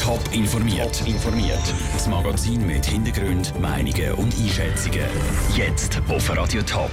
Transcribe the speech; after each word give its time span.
Top 0.00 0.20
informiert. 0.32 1.06
informiert. 1.06 1.74
Das 1.92 2.08
Magazin 2.08 2.66
mit 2.66 2.86
Hintergrund, 2.86 3.52
Meinungen 3.60 4.12
und 4.14 4.34
Einschätzungen. 4.34 5.04
Jetzt 5.54 6.00
auf 6.08 6.34
Radio 6.34 6.62
Top. 6.62 6.90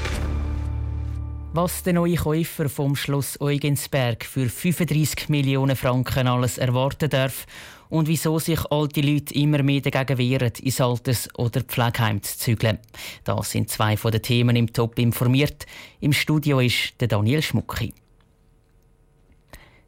Was 1.54 1.84
der 1.84 1.94
neue 1.94 2.18
Käufer 2.18 2.68
vom 2.68 2.98
Schloss 2.98 3.40
Eugensberg 3.40 4.26
für 4.26 4.50
35 4.50 5.30
Millionen 5.30 5.78
Franken 5.78 6.28
alles 6.28 6.58
erwarten 6.58 7.10
darf 7.10 7.46
und 7.88 8.10
wieso 8.10 8.40
sich 8.40 8.60
alte 8.70 9.00
Leute 9.00 9.34
immer 9.36 9.64
mehr 9.64 9.82
dagegen 9.82 10.18
wehren, 10.18 10.52
ins 10.62 10.82
Alters- 10.82 11.30
oder 11.38 11.62
Pflegeheim 11.62 12.22
zu 12.22 12.38
zügeln. 12.38 12.78
Das 13.24 13.52
sind 13.52 13.70
zwei 13.70 13.96
von 13.96 14.12
den 14.12 14.22
Themen 14.22 14.58
im 14.58 14.74
Top 14.74 15.00
informiert. 15.00 15.66
Im 16.02 16.12
Studio 16.12 16.60
ist 16.60 17.00
der 17.00 17.08
Daniel 17.08 17.42
Schmucki. 17.42 17.94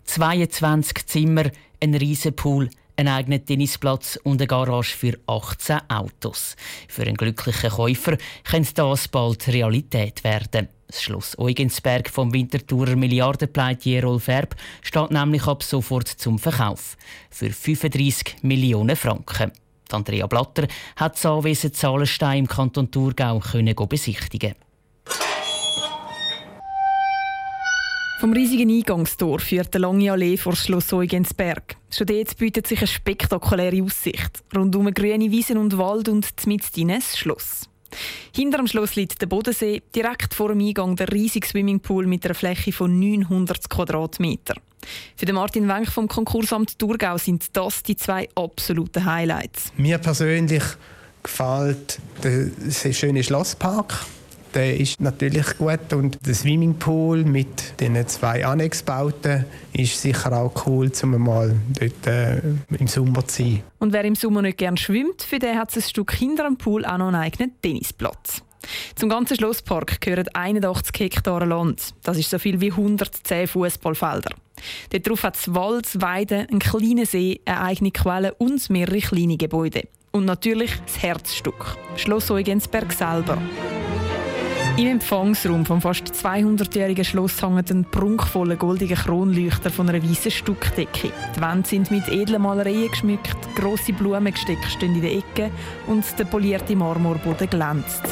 22 0.05 1.05
Zimmer, 1.05 1.51
ein 1.81 1.93
Riesenpool, 1.93 2.69
ein 2.99 3.07
eigener 3.07 3.43
Tennisplatz 3.43 4.19
und 4.23 4.41
eine 4.41 4.47
Garage 4.47 4.93
für 4.95 5.17
18 5.25 5.79
Autos. 5.87 6.57
Für 6.89 7.03
einen 7.03 7.15
glücklichen 7.15 7.69
Käufer 7.69 8.17
könnte 8.43 8.73
das 8.73 9.07
bald 9.07 9.47
Realität 9.47 10.21
werden. 10.25 10.67
Das 10.87 11.01
Schloss 11.01 11.39
Eugensberg 11.39 12.09
vom 12.09 12.33
Winterthurer 12.33 12.97
Milliardenpleitier 12.97 14.03
Rolf 14.03 14.27
Erb 14.27 14.55
steht 14.81 15.11
nämlich 15.11 15.47
ab 15.47 15.63
sofort 15.63 16.09
zum 16.09 16.39
Verkauf. 16.39 16.97
Für 17.29 17.51
35 17.51 18.37
Millionen 18.41 18.97
Franken. 18.97 19.53
Andrea 19.91 20.27
Blatter 20.27 20.67
hat 20.97 21.15
das 21.15 21.25
Anwesen 21.25 21.73
Zahlenstein 21.73 22.39
im 22.39 22.47
Kanton 22.47 22.91
Thurgau 22.91 23.39
besichtigen 23.87 24.55
Vom 28.19 28.33
riesigen 28.33 28.69
Eingangstor 28.69 29.39
führt 29.39 29.73
eine 29.73 29.83
lange 29.83 30.11
Allee 30.11 30.35
vor 30.35 30.55
Schloss 30.55 30.91
Eugensberg. 30.91 31.78
Schon 31.91 32.07
dort 32.07 32.37
bietet 32.37 32.67
sich 32.67 32.79
eine 32.79 32.87
spektakuläre 32.87 33.83
Aussicht. 33.83 34.43
Rundum 34.55 34.93
grüne 34.93 35.31
Wiesen 35.31 35.57
und 35.57 35.77
Wald 35.77 36.09
und 36.09 36.27
mit 36.45 36.63
ein 36.77 37.01
Schloss. 37.01 37.69
Hinter 38.35 38.57
dem 38.57 38.67
Schloss 38.67 38.95
liegt 38.95 39.21
der 39.21 39.27
Bodensee, 39.27 39.81
direkt 39.95 40.33
vor 40.33 40.49
dem 40.49 40.59
Eingang 40.59 40.95
der 40.95 41.11
riesige 41.11 41.47
Swimmingpool 41.47 42.05
mit 42.05 42.23
einer 42.25 42.35
Fläche 42.35 42.71
von 42.71 42.99
900 42.99 43.69
Quadratmetern. 43.69 44.59
Für 45.15 45.25
den 45.25 45.35
Martin 45.35 45.67
Wenk 45.67 45.91
vom 45.91 46.07
Konkursamt 46.07 46.77
Thurgau 46.77 47.17
sind 47.17 47.45
das 47.53 47.83
die 47.83 47.95
zwei 47.95 48.29
absoluten 48.35 49.05
Highlights. 49.05 49.73
Mir 49.75 49.97
persönlich 49.97 50.63
gefällt 51.23 51.99
der 52.23 52.51
schöne 52.93 53.23
Schlosspark 53.23 54.05
der 54.53 54.79
ist 54.79 54.99
natürlich 54.99 55.57
gut 55.57 55.93
und 55.93 56.17
der 56.25 56.33
Swimmingpool 56.33 57.23
mit 57.23 57.79
den 57.79 58.07
zwei 58.07 58.45
Annexbauten 58.45 59.45
ist 59.73 60.01
sicher 60.01 60.33
auch 60.33 60.65
cool, 60.65 60.91
um 61.03 61.23
mal 61.23 61.55
dort 61.79 62.07
äh, 62.07 62.41
im 62.77 62.87
Sommer 62.87 63.25
zu 63.27 63.43
sein. 63.43 63.63
Und 63.79 63.93
wer 63.93 64.03
im 64.03 64.15
Sommer 64.15 64.41
nicht 64.41 64.57
gerne 64.57 64.77
schwimmt, 64.77 65.21
für 65.21 65.39
den 65.39 65.57
hat 65.57 65.69
es 65.69 65.77
ein 65.77 65.89
Stück 65.89 66.13
hinter 66.13 66.45
dem 66.45 66.57
Pool 66.57 66.85
auch 66.85 66.97
noch 66.97 67.07
einen 67.07 67.15
eigenen 67.15 67.51
Tennisplatz. 67.61 68.43
Zum 68.95 69.09
ganzen 69.09 69.37
Schlosspark 69.37 70.01
gehören 70.01 70.27
81 70.33 70.99
Hektar 70.99 71.45
Land. 71.45 71.93
Das 72.03 72.17
ist 72.17 72.29
so 72.29 72.39
viel 72.39 72.59
wie 72.61 72.71
110 72.71 73.47
Fußballfelder. 73.47 74.31
Darauf 74.91 75.23
hat 75.23 75.37
es 75.37 75.53
Wald, 75.53 76.01
Weiden, 76.01 76.47
einen 76.49 76.59
kleinen 76.59 77.05
See, 77.05 77.39
eine 77.45 77.61
eigene 77.61 77.91
Quelle 77.91 78.33
und 78.35 78.69
mehrere 78.69 78.99
kleine 78.99 79.37
Gebäude. 79.37 79.87
Und 80.11 80.25
natürlich 80.25 80.71
das 80.85 81.01
Herzstück, 81.01 81.77
Schloss 81.95 82.31
Eugensberg 82.31 82.91
selber. 82.91 83.37
Im 84.79 84.87
Empfangsraum 84.87 85.65
vom 85.65 85.81
fast 85.81 86.05
200-jährigen 86.05 87.03
Schloss 87.03 87.41
hängt 87.41 87.69
ein 87.69 87.83
prunkvoller 87.83 88.55
goldiger 88.55 88.95
Kronleuchter 88.95 89.69
von 89.69 89.89
einer 89.89 90.01
weißen 90.01 90.31
Stuckdecke. 90.31 91.11
Die 91.35 91.41
Wände 91.41 91.67
sind 91.67 91.91
mit 91.91 92.07
edlen 92.07 92.41
Malereien 92.41 92.89
geschmückt, 92.89 93.35
grosse 93.57 93.91
Blumengestecke 93.91 94.69
stehen 94.69 94.95
in 94.95 95.01
den 95.01 95.19
Ecken 95.19 95.51
und 95.87 96.05
der 96.17 96.23
polierte 96.23 96.77
Marmorboden 96.77 97.49
glänzt. 97.49 98.03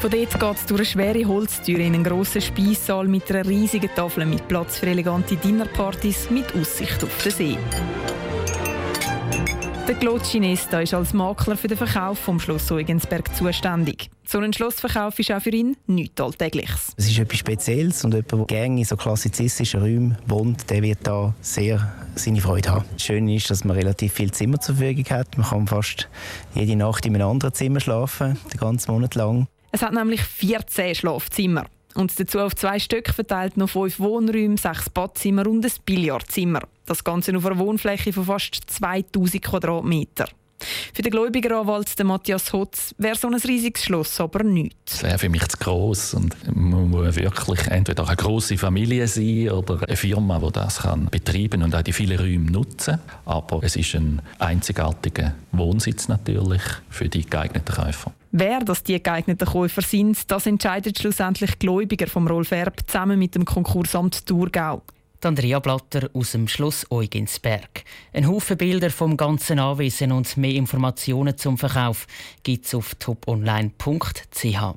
Von 0.00 0.10
dort 0.10 0.38
geht 0.38 0.54
es 0.54 0.66
durch 0.66 0.80
eine 0.80 0.84
schwere 0.84 1.26
Holztür 1.26 1.78
in 1.78 1.94
einen 1.94 2.04
grossen 2.04 2.42
Speissaal 2.42 3.08
mit 3.08 3.30
einer 3.30 3.48
riesigen 3.48 3.88
Tafel 3.96 4.26
mit 4.26 4.46
Platz 4.46 4.80
für 4.80 4.88
elegante 4.88 5.36
Dinnerpartys 5.36 6.28
mit 6.28 6.54
Aussicht 6.54 7.02
auf 7.02 7.22
den 7.22 7.32
See. 7.32 7.58
Der 9.86 9.94
Claude 9.96 10.24
Ginesta 10.24 10.80
ist 10.80 10.94
als 10.94 11.12
Makler 11.12 11.58
für 11.58 11.68
den 11.68 11.76
Verkauf 11.76 12.18
vom 12.18 12.40
Schloss 12.40 12.72
Eugensberg 12.72 13.36
zuständig. 13.36 14.08
So 14.26 14.38
ein 14.38 14.50
Schlossverkauf 14.50 15.18
ist 15.18 15.30
auch 15.30 15.42
für 15.42 15.50
ihn 15.50 15.76
nichts 15.86 16.18
Alltägliches. 16.22 16.94
Es 16.96 17.10
ist 17.10 17.18
etwas 17.18 17.40
Spezielles 17.40 18.02
und 18.02 18.14
jemand, 18.14 18.32
der 18.32 18.44
gerne 18.46 18.78
in 18.78 18.84
so 18.86 18.96
klassizistischen 18.96 19.82
Räumen 19.82 20.16
wohnt, 20.26 20.70
der 20.70 20.82
wird 20.82 21.00
da 21.02 21.34
sehr 21.42 21.92
seine 22.14 22.40
Freude 22.40 22.70
haben. 22.70 22.86
Das 22.94 23.02
Schöne 23.02 23.36
ist, 23.36 23.50
dass 23.50 23.64
man 23.64 23.76
relativ 23.76 24.14
viele 24.14 24.30
Zimmer 24.30 24.58
zur 24.58 24.76
Verfügung 24.76 25.04
hat. 25.10 25.36
Man 25.36 25.46
kann 25.46 25.66
fast 25.66 26.08
jede 26.54 26.76
Nacht 26.76 27.04
in 27.04 27.14
einem 27.14 27.28
anderen 27.28 27.52
Zimmer 27.52 27.80
schlafen, 27.80 28.38
den 28.54 28.58
ganzen 28.58 28.90
Monat 28.90 29.14
lang. 29.14 29.48
Es 29.70 29.82
hat 29.82 29.92
nämlich 29.92 30.22
14 30.22 30.94
Schlafzimmer. 30.94 31.66
Und 31.94 32.18
dazu 32.18 32.40
auf 32.40 32.56
zwei 32.56 32.78
Stück 32.78 33.10
verteilt 33.10 33.58
noch 33.58 33.68
fünf 33.68 34.00
Wohnräume, 34.00 34.56
sechs 34.56 34.88
Badzimmer 34.88 35.46
und 35.46 35.62
ein 35.62 35.72
Billardzimmer. 35.84 36.62
Das 36.86 37.04
Ganze 37.04 37.36
auf 37.36 37.46
einer 37.46 37.58
Wohnfläche 37.58 38.12
von 38.12 38.24
fast 38.24 38.60
2000 38.66 39.42
Quadratmetern. 39.42 40.28
Für 40.92 41.02
den 41.02 41.10
Gläubigeranwalt 41.10 42.02
Matthias 42.04 42.52
Hotz 42.52 42.94
wäre 42.98 43.16
so 43.16 43.28
ein 43.28 43.34
riesiges 43.34 43.84
Schloss 43.84 44.20
aber 44.20 44.42
nichts. 44.44 44.92
Das 44.92 45.02
wäre 45.02 45.18
für 45.18 45.28
mich 45.28 45.46
zu 45.48 45.58
gross 45.58 46.14
und 46.14 46.36
man 46.54 46.88
muss 46.90 47.16
wirklich 47.16 47.66
entweder 47.66 48.06
eine 48.06 48.16
grosse 48.16 48.56
Familie 48.56 49.06
sein 49.08 49.50
oder 49.50 49.82
eine 49.86 49.96
Firma, 49.96 50.38
die 50.38 50.52
das 50.52 50.78
kann 50.78 51.08
betreiben 51.10 51.62
und 51.62 51.74
auch 51.74 51.82
die 51.82 51.92
vielen 51.92 52.18
Räume 52.18 52.50
nutzen. 52.50 52.98
Aber 53.24 53.62
es 53.62 53.76
ist 53.76 53.94
ein 53.94 54.22
einzigartiger 54.38 55.34
Wohnsitz 55.52 56.08
natürlich 56.08 56.62
für 56.88 57.08
die 57.08 57.26
geeigneten 57.26 57.74
Käufer. 57.74 58.12
Wer 58.30 58.60
das 58.60 58.82
die 58.82 59.00
geeigneten 59.02 59.46
Käufer 59.46 59.82
sind, 59.82 60.30
das 60.30 60.46
entscheidet 60.46 60.98
schlussendlich 60.98 61.58
Gläubiger 61.58 62.06
vom 62.06 62.26
Rolf 62.26 62.50
Erb 62.52 62.80
zusammen 62.86 63.18
mit 63.18 63.34
dem 63.34 63.44
Konkursamt 63.44 64.26
Thurgau. 64.26 64.82
Andrea 65.24 65.58
Blatter 65.58 66.10
aus 66.12 66.32
dem 66.32 66.48
Schloss 66.48 66.86
Eugensberg. 66.90 67.84
Ein 68.12 68.28
Haufen 68.28 68.56
Bilder 68.56 68.90
vom 68.90 69.16
ganzen 69.16 69.58
Anwesen 69.58 70.12
und 70.12 70.36
mehr 70.36 70.54
Informationen 70.54 71.36
zum 71.36 71.58
Verkauf 71.58 72.06
gibt 72.42 72.66
es 72.66 72.74
auf 72.74 72.94
toponline.ch. 72.96 74.74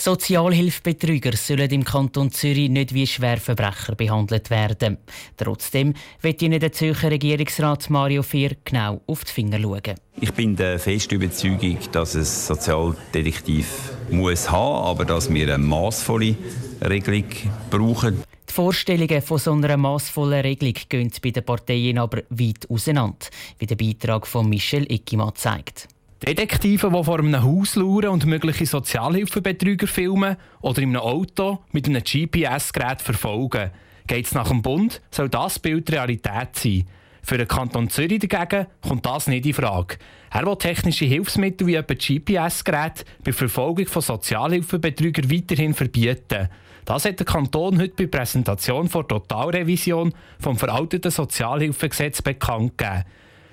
Sozialhilfebetrüger 0.00 1.36
sollen 1.36 1.70
im 1.70 1.82
Kanton 1.82 2.30
Zürich 2.30 2.70
nicht 2.70 2.94
wie 2.94 3.04
Schwerverbrecher 3.04 3.96
behandelt 3.96 4.48
werden. 4.48 4.98
Trotzdem 5.36 5.94
wird 6.20 6.40
Ihnen 6.40 6.60
der 6.60 6.70
Zürcher 6.70 7.10
Regierungsrat 7.10 7.90
Mario 7.90 8.22
Fehr 8.22 8.52
genau 8.64 9.00
auf 9.08 9.24
die 9.24 9.32
Finger 9.32 9.58
schauen. 9.58 9.94
Ich 10.20 10.32
bin 10.32 10.54
der 10.54 10.78
festen 10.78 11.16
Überzeugung, 11.16 11.78
dass 11.90 12.14
es 12.14 12.46
Sozialdetektiv 12.46 13.66
muss 14.08 14.48
haben, 14.48 14.86
aber 14.86 15.04
dass 15.04 15.34
wir 15.34 15.52
eine 15.52 15.58
maßvolle 15.58 16.36
Regelung 16.82 17.24
brauchen. 17.70 18.22
Die 18.48 18.52
Vorstellungen 18.52 19.22
von 19.22 19.38
so 19.38 19.52
einer 19.52 19.76
massvollen 19.76 20.40
Regelung 20.40 20.74
gehen 20.88 21.12
bei 21.22 21.30
den 21.30 21.44
Parteien 21.44 21.98
aber 21.98 22.22
weit 22.30 22.68
auseinander, 22.70 23.26
wie 23.58 23.66
der 23.66 23.76
Beitrag 23.76 24.26
von 24.26 24.48
Michel 24.48 24.90
Ickimann 24.90 25.34
zeigt. 25.34 25.88
Detektive, 26.26 26.90
die 26.90 27.04
vor 27.04 27.18
einem 27.18 27.42
Haus 27.42 27.76
lauern 27.76 28.08
und 28.08 28.26
mögliche 28.26 28.66
Sozialhilfebetrüger 28.66 29.86
filmen 29.86 30.36
oder 30.60 30.82
in 30.82 30.90
einem 30.90 31.02
Auto 31.02 31.60
mit 31.70 31.86
einem 31.86 32.02
GPS-Gerät 32.02 33.00
verfolgen. 33.00 33.70
Geht 34.06 34.26
es 34.26 34.34
nach 34.34 34.48
dem 34.48 34.62
Bund, 34.62 35.00
soll 35.10 35.28
das 35.28 35.58
Bild 35.58 35.90
Realität 35.92 36.48
sein. 36.54 36.88
Für 37.28 37.36
den 37.36 37.46
Kanton 37.46 37.90
Zürich 37.90 38.20
dagegen 38.20 38.68
kommt 38.80 39.04
das 39.04 39.26
nicht 39.26 39.44
in 39.44 39.52
Frage. 39.52 39.98
Er 40.30 40.46
will 40.46 40.56
technische 40.56 41.04
Hilfsmittel 41.04 41.66
wie 41.66 41.74
etwa 41.74 41.92
GPS-Geräte 41.92 43.04
bei 43.22 43.34
Verfolgung 43.34 43.84
von 43.84 44.00
Sozialhilfebetrügern 44.00 45.30
weiterhin 45.30 45.74
verbieten. 45.74 46.48
Das 46.86 47.04
hat 47.04 47.18
der 47.18 47.26
Kanton 47.26 47.78
heute 47.78 47.92
bei 47.98 48.06
Präsentation 48.06 48.88
vor 48.88 49.06
Totalrevision 49.06 50.14
vom 50.40 50.56
veralteten 50.56 51.10
Sozialhilfegesetz 51.10 52.22
bekannt 52.22 52.78
gegeben. 52.78 53.04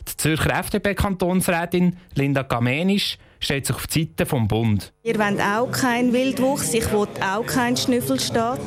Die 0.07 0.15
Zürcher 0.15 0.57
FDP-Kantonsrätin 0.57 1.97
Linda 2.13 2.43
Gamenisch 2.43 3.17
stellt 3.39 3.65
sich 3.65 3.75
auf 3.75 3.87
die 3.87 4.03
Seite 4.03 4.25
vom 4.25 4.47
Bund. 4.47 4.91
Wir 5.03 5.19
wollen 5.19 5.39
auch 5.39 5.71
keinen 5.71 6.13
Wildwuchs, 6.13 6.73
ich 6.73 6.91
will 6.91 7.07
auch 7.21 7.45
keinen 7.45 7.77
Schnüffelstaat. 7.77 8.59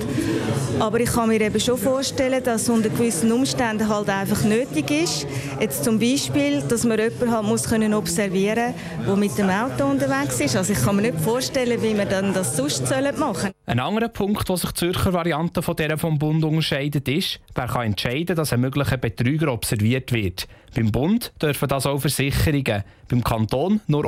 Aber 0.78 1.00
ich 1.00 1.10
kann 1.10 1.28
mir 1.28 1.40
eben 1.40 1.58
schon 1.58 1.76
vorstellen, 1.76 2.42
dass 2.44 2.62
es 2.62 2.68
unter 2.68 2.88
gewissen 2.88 3.32
Umständen 3.32 3.88
halt 3.88 4.08
einfach 4.08 4.44
nötig 4.44 4.90
ist. 4.90 5.26
Jetzt 5.60 5.84
zum 5.84 5.98
Beispiel, 5.98 6.62
dass 6.62 6.84
man 6.84 6.98
jemanden 6.98 7.32
halt 7.32 7.46
muss 7.46 7.64
können 7.64 7.94
observieren 7.94 8.74
muss, 8.98 9.06
der 9.06 9.16
mit 9.16 9.38
dem 9.38 9.50
Auto 9.50 9.86
unterwegs 9.86 10.40
ist. 10.40 10.56
Also 10.56 10.72
ich 10.72 10.82
kann 10.82 10.96
mir 10.96 11.02
nicht 11.02 11.20
vorstellen, 11.20 11.82
wie 11.82 11.96
wir 11.96 12.04
dann 12.04 12.32
das 12.32 12.56
sonst 12.56 12.88
machen 12.90 13.16
sollen. 13.16 13.52
Ein 13.66 13.80
anderer 13.80 14.08
Punkt, 14.08 14.48
wo 14.48 14.56
sich 14.56 14.70
die 14.70 14.78
Zürcher 14.78 15.12
Variante 15.12 15.62
von 15.62 15.76
der 15.76 15.98
vom 15.98 16.18
Bund 16.18 16.44
unterscheidet, 16.44 17.08
ist, 17.08 17.40
wer 17.54 17.66
kann 17.66 17.86
entscheiden, 17.86 18.36
dass 18.36 18.52
ein 18.52 18.60
möglicher 18.60 18.96
Betrüger 18.96 19.52
observiert 19.52 20.12
wird. 20.12 20.46
Beim 20.74 20.92
Bund 20.92 21.32
dürfen 21.40 21.68
das 21.68 21.86
auch 21.86 21.98
Versicherungen, 21.98 22.84
beim 23.08 23.24
Kanton 23.24 23.80
nur 23.86 24.04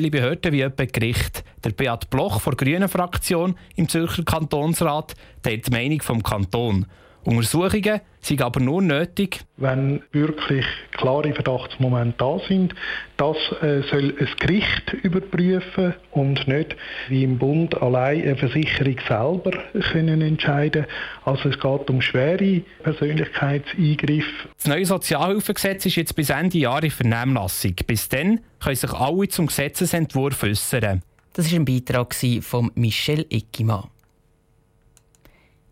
offizielle 0.00 0.10
Behörden 0.10 0.52
wie 0.52 0.62
etwa 0.62 0.84
Gericht. 0.84 1.44
Der 1.62 1.70
Beat 1.70 2.08
Bloch 2.10 2.42
der 2.42 2.54
Grünen 2.54 2.88
Fraktion 2.88 3.56
im 3.76 3.88
Zürcher 3.88 4.24
Kantonsrat 4.24 5.14
teilt 5.42 5.66
die 5.66 5.70
Meinung 5.70 6.00
vom 6.00 6.22
Kanton. 6.22 6.86
Untersuchungen 7.24 8.00
sind 8.20 8.42
aber 8.42 8.60
nur 8.60 8.82
nötig, 8.82 9.40
wenn 9.56 10.02
wirklich 10.12 10.64
klare 10.92 11.32
Verdachtsmomente 11.32 12.14
da 12.18 12.38
sind. 12.48 12.74
Das 13.16 13.36
äh, 13.60 13.82
soll 13.90 14.14
ein 14.18 14.28
Gericht 14.38 14.92
überprüfen 15.02 15.94
und 16.12 16.48
nicht 16.48 16.76
wie 17.08 17.24
im 17.24 17.38
Bund 17.38 17.80
allein 17.80 18.22
eine 18.22 18.36
Versicherung 18.36 18.96
selber 19.06 19.52
können 19.92 20.22
entscheiden. 20.22 20.86
Also 21.24 21.50
es 21.50 21.60
geht 21.60 21.90
um 21.90 22.00
schwere 22.00 22.62
Persönlichkeitseingriffe. 22.82 24.48
Das 24.56 24.66
neue 24.66 24.86
Sozialhilfegesetz 24.86 25.86
ist 25.86 25.96
jetzt 25.96 26.16
bis 26.16 26.30
Ende 26.30 26.58
Jahr 26.58 26.82
in 26.82 26.90
Vernehmlassung. 26.90 27.74
Bis 27.86 28.08
dann 28.08 28.40
können 28.60 28.76
sich 28.76 28.92
alle 28.92 29.28
zum 29.28 29.46
Gesetzesentwurf 29.46 30.42
äußern. 30.42 31.02
Das 31.34 31.52
war 31.52 31.58
ein 31.58 31.64
Beitrag 31.64 32.14
von 32.42 32.70
Michel 32.74 33.26
Eckimann. 33.30 33.89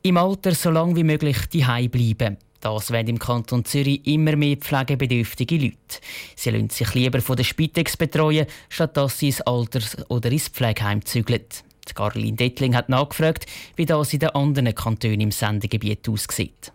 Im 0.02 0.16
Alter 0.16 0.54
so 0.54 0.70
lange 0.70 0.94
wie 0.96 1.04
möglich 1.04 1.36
daheim 1.52 1.90
bleiben. 1.90 2.36
Das 2.60 2.92
wollen 2.92 3.08
im 3.08 3.18
Kanton 3.18 3.64
Zürich 3.64 4.06
immer 4.06 4.36
mehr 4.36 4.56
pflegebedürftige 4.56 5.56
Leute. 5.56 5.76
Sie 6.34 6.50
lassen 6.50 6.70
sich 6.70 6.94
lieber 6.94 7.20
von 7.20 7.36
der 7.36 7.44
Spitex 7.44 7.96
betreuen, 7.96 8.46
statt 8.68 8.96
dass 8.96 9.18
sie 9.18 9.26
ins 9.26 9.40
Alters- 9.42 9.96
oder 10.08 10.30
ins 10.30 10.48
Pflegeheim 10.48 11.04
zügeln. 11.04 11.44
Caroline 11.94 12.36
Dettling 12.36 12.76
hat 12.76 12.88
nachgefragt, 12.88 13.46
wie 13.76 13.86
das 13.86 14.12
in 14.12 14.20
den 14.20 14.30
anderen 14.30 14.74
Kantonen 14.74 15.20
im 15.20 15.30
Sendegebiet 15.30 16.08
aussieht. 16.08 16.72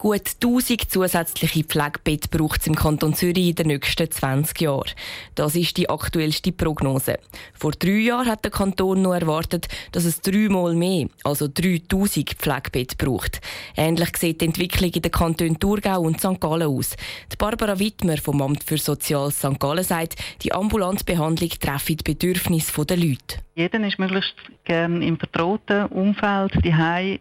Gut 0.00 0.22
1000 0.42 0.90
zusätzliche 0.90 1.62
Pflegebetten 1.62 2.30
braucht 2.30 2.62
es 2.62 2.66
im 2.66 2.74
Kanton 2.74 3.12
Zürich 3.12 3.50
in 3.50 3.54
den 3.54 3.66
nächsten 3.66 4.10
20 4.10 4.58
Jahren. 4.62 4.92
Das 5.34 5.54
ist 5.54 5.76
die 5.76 5.90
aktuellste 5.90 6.52
Prognose. 6.52 7.18
Vor 7.52 7.72
drei 7.72 7.98
Jahren 7.98 8.26
hat 8.26 8.42
der 8.42 8.50
Kanton 8.50 9.02
noch 9.02 9.12
erwartet, 9.12 9.68
dass 9.92 10.06
es 10.06 10.22
dreimal 10.22 10.74
mehr, 10.74 11.08
also 11.22 11.48
3000 11.48 12.30
Pflegebetten 12.30 12.96
braucht. 12.96 13.42
Ähnlich 13.76 14.16
sieht 14.16 14.40
die 14.40 14.46
Entwicklung 14.46 14.90
in 14.90 15.02
den 15.02 15.12
Kantonen 15.12 15.58
Thurgau 15.58 16.00
und 16.00 16.18
St. 16.18 16.40
Gallen 16.40 16.68
aus. 16.68 16.96
Die 17.30 17.36
Barbara 17.36 17.78
Wittmer 17.78 18.16
vom 18.16 18.40
Amt 18.40 18.64
für 18.64 18.78
Soziales 18.78 19.38
St. 19.38 19.60
Gallen 19.60 19.84
sagt, 19.84 20.14
die 20.40 20.54
ambulante 20.54 21.04
Behandlung 21.04 21.50
treffe 21.50 21.96
die 21.96 22.04
Bedürfnisse 22.04 22.86
der 22.86 22.96
Leute. 22.96 23.36
Jeder 23.54 23.86
ist 23.86 23.98
möglichst 23.98 24.34
gerne 24.64 25.04
im 25.04 25.18
vertrauten 25.18 25.84
Umfeld, 25.88 26.54
die 26.64 26.70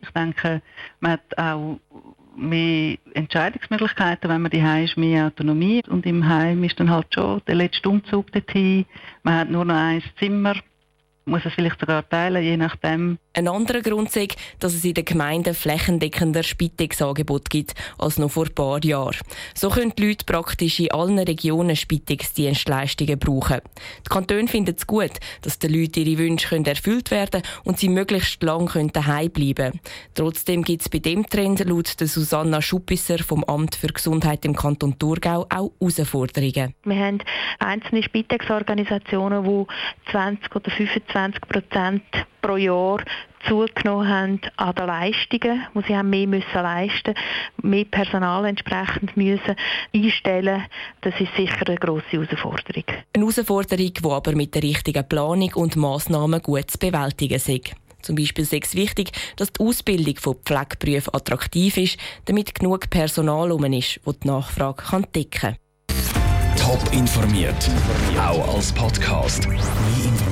Ich 0.01 0.09
denke, 0.15 0.61
man 1.01 1.11
hat 1.11 1.37
auch 1.37 1.77
mehr 2.39 2.97
Entscheidungsmöglichkeiten, 3.13 4.29
wenn 4.29 4.41
man 4.41 4.51
die 4.51 4.83
ist, 4.83 4.97
mehr 4.97 5.27
Autonomie. 5.27 5.81
Und 5.87 6.05
im 6.05 6.27
Heim 6.27 6.63
ist 6.63 6.79
dann 6.79 6.89
halt 6.89 7.13
schon 7.13 7.41
der 7.47 7.55
letzte 7.55 7.89
Umzug 7.89 8.31
dorthin. 8.31 8.85
Man 9.23 9.35
hat 9.35 9.49
nur 9.49 9.65
noch 9.65 9.75
ein 9.75 10.03
Zimmer 10.17 10.55
muss 11.29 11.45
es 11.45 11.53
vielleicht 11.53 11.79
sogar 11.79 12.07
teilen, 12.07 12.43
je 12.43 12.57
nachdem. 12.57 13.17
Ein 13.33 13.47
anderer 13.47 13.81
Grund 13.81 14.15
ist, 14.15 14.35
dass 14.59 14.73
es 14.73 14.83
in 14.83 14.95
den 14.95 15.05
Gemeinden 15.05 15.53
flächendeckender 15.53 16.43
Spitex-Angebot 16.43 17.49
gibt 17.49 17.73
als 17.97 18.17
noch 18.17 18.31
vor 18.31 18.45
ein 18.45 18.55
paar 18.55 18.83
Jahren. 18.83 19.17
So 19.53 19.69
können 19.69 19.93
die 19.97 20.07
Leute 20.07 20.25
praktisch 20.25 20.79
in 20.79 20.91
allen 20.91 21.19
Regionen 21.19 21.75
Spitex-Dienstleistungen 21.75 23.19
brauchen. 23.19 23.61
Die 24.05 24.09
Kantone 24.09 24.47
finden 24.47 24.75
es 24.75 24.87
gut, 24.87 25.11
dass 25.41 25.59
den 25.59 25.73
Leuten 25.73 26.05
ihre 26.05 26.19
Wünsche 26.19 26.55
erfüllt 26.65 27.11
werden 27.11 27.43
können 27.43 27.55
und 27.63 27.79
sie 27.79 27.89
möglichst 27.89 28.41
lange 28.43 28.87
daheim 28.91 29.29
bleiben 29.29 29.71
können. 29.71 29.79
Trotzdem 30.15 30.63
gibt 30.63 30.81
es 30.81 30.89
bei 30.89 30.99
dem 30.99 31.25
Trend 31.25 31.63
laut 31.65 31.87
Susanna 31.87 32.61
Schuppisser 32.61 33.19
vom 33.19 33.43
Amt 33.43 33.75
für 33.75 33.87
Gesundheit 33.87 34.43
im 34.45 34.55
Kanton 34.55 34.97
Thurgau 34.97 35.45
auch 35.49 35.71
Herausforderungen. 35.79 36.73
Wir 36.83 36.95
haben 36.95 37.19
einzelne 37.59 38.03
Spitex-Organisationen, 38.03 39.43
die 39.43 40.11
20 40.11 40.55
oder 40.55 40.71
25 40.71 41.15
20 41.19 41.41
Prozent 41.49 42.03
pro 42.41 42.55
Jahr 42.55 43.03
zugenommen 43.45 44.07
haben 44.07 44.41
an 44.55 44.75
den 44.75 44.87
Leistungen, 44.87 45.65
wo 45.73 45.81
sie 45.81 45.95
haben 45.95 46.09
mehr 46.09 46.27
müssen 46.27 46.53
leisten, 46.53 47.13
mehr 47.61 47.85
Personal 47.85 48.45
entsprechend 48.45 49.15
müssen 49.17 49.55
einstellen. 49.93 50.63
Das 51.01 51.13
ist 51.19 51.35
sicher 51.35 51.67
eine 51.67 51.77
grosse 51.77 52.05
Herausforderung. 52.11 52.83
Eine 53.13 53.25
Herausforderung, 53.25 53.93
die 53.93 54.05
aber 54.05 54.35
mit 54.35 54.55
der 54.55 54.63
richtigen 54.63 55.07
Planung 55.07 55.53
und 55.55 55.75
Massnahmen 55.75 56.41
gut 56.41 56.71
zu 56.71 56.77
bewältigen 56.77 57.35
ist. 57.35 57.75
Zum 58.01 58.15
Beispiel 58.15 58.43
ist 58.43 58.53
es 58.53 58.75
wichtig, 58.75 59.11
dass 59.35 59.51
die 59.51 59.61
Ausbildung 59.61 60.15
von 60.15 60.35
Pflegeberufen 60.45 61.13
attraktiv 61.13 61.75
ist, 61.75 61.97
damit 62.25 62.55
genug 62.55 62.89
Personal 62.89 63.51
um 63.51 63.65
ist, 63.65 63.99
das 64.05 64.19
die 64.19 64.27
Nachfrage 64.27 64.83
decken 65.13 65.31
kann. 65.31 65.55
Top 66.57 66.93
informiert, 66.93 67.69
auch 68.17 68.55
als 68.55 68.71
Podcast. 68.71 69.47